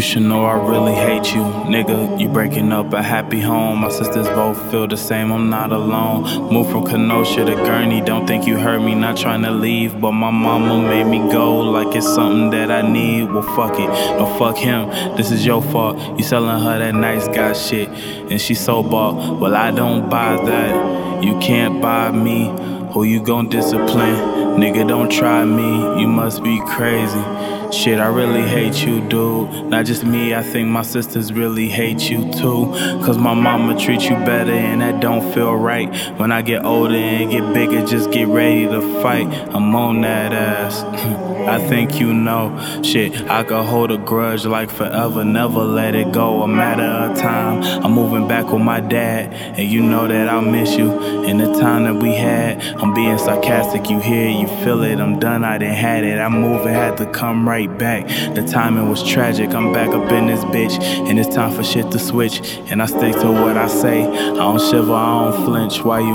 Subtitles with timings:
[0.00, 2.20] should know I really hate you, nigga.
[2.20, 3.78] You breaking up a happy home.
[3.78, 6.52] My sisters both feel the same, I'm not alone.
[6.52, 10.00] Moved from Kenosha to Gurnee, don't think you heard me, not trying to leave.
[10.00, 13.30] But my mama made me go like it's something that I need.
[13.30, 14.88] Well, fuck it, no, fuck him.
[15.16, 15.96] This is your fault.
[16.18, 19.40] You selling her that nice guy shit, and she so bought.
[19.40, 21.22] Well, I don't buy that.
[21.22, 22.50] You can't buy me.
[22.92, 24.42] Who you gon' discipline?
[24.60, 27.24] Nigga, don't try me, you must be crazy.
[27.72, 29.64] Shit, I really hate you, dude.
[29.64, 32.66] Not just me, I think my sisters really hate you too.
[33.02, 35.88] Cause my mama treats you better and that don't feel right.
[36.18, 39.26] When I get older and get bigger, just get ready to fight.
[39.54, 40.82] I'm on that ass.
[41.42, 42.56] I think you know.
[42.82, 46.42] Shit, I could hold a grudge like forever, never let it go.
[46.42, 47.62] A matter of time.
[47.84, 50.92] I'm moving back with my dad, and you know that I'll miss you.
[51.24, 53.90] In the time that we had, I'm being sarcastic.
[53.90, 55.00] You hear, you feel it.
[55.00, 56.18] I'm done, I didn't had it.
[56.18, 58.06] I moving, had to come right back.
[58.34, 59.54] The timing was tragic.
[59.54, 62.40] I'm back up in this bitch, and it's time for shit to switch.
[62.70, 64.04] And I stick to what I say.
[64.04, 65.82] I don't shiver, I don't flinch.
[65.82, 66.14] Why you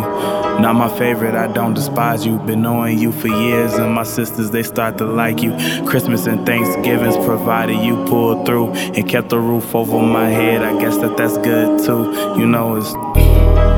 [0.62, 1.36] not my favorite?
[1.36, 2.40] I don't despise you.
[2.40, 5.52] Been knowing you for years, and my sisters they start to like you.
[5.86, 10.64] Christmas and Thanksgivings provided you pulled through and kept the roof over my head.
[10.64, 12.40] I guess that that's good too.
[12.40, 12.76] You know.
[12.78, 13.77] It's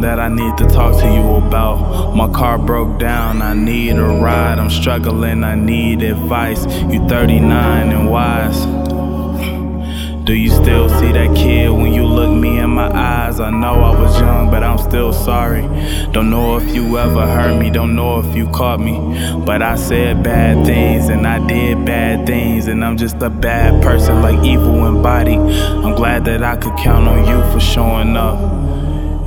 [0.00, 2.14] that I need to talk to you about.
[2.14, 4.58] My car broke down, I need a ride.
[4.58, 6.64] I'm struggling, I need advice.
[6.90, 8.66] You 39 and wise.
[10.24, 13.40] Do you still see that kid when you look me in my eyes?
[13.40, 15.62] I know I was young, but I'm still sorry.
[16.12, 18.96] Don't know if you ever heard me, don't know if you caught me.
[19.44, 23.82] But I said bad things and I did bad things, and I'm just a bad
[23.82, 25.40] person, like evil embodied.
[25.40, 28.38] I'm glad that I could count on you for showing up.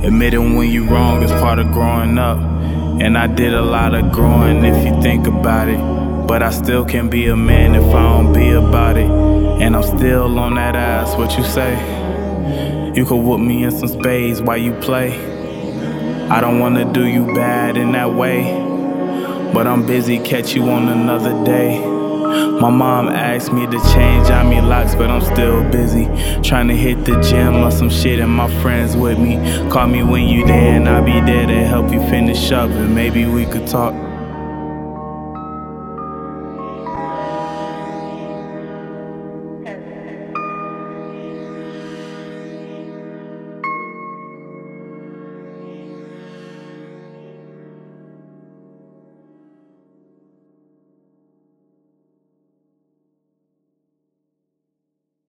[0.04, 2.38] Admitting when you're wrong is part of growing up.
[3.00, 5.78] And I did a lot of growing if you think about it.
[6.26, 9.10] But I still can't be a man if I don't be about it.
[9.10, 11.72] And I'm still on that ass, what you say?
[12.94, 15.12] You could whoop me in some spades while you play.
[16.28, 18.42] I don't wanna do you bad in that way.
[19.54, 22.03] But I'm busy, catch you on another day.
[22.60, 26.06] My mom asked me to change on me locks, but I'm still busy.
[26.42, 29.36] Trying to hit the gym or some shit, and my friends with me.
[29.70, 32.94] Call me when you there, and I'll be there to help you finish up, and
[32.94, 33.94] maybe we could talk.